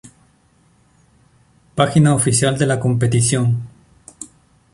[1.75, 3.67] Página oficial de la competición